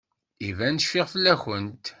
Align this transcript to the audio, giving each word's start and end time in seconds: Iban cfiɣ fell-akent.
Iban 0.47 0.75
cfiɣ 0.81 1.07
fell-akent. 1.13 1.85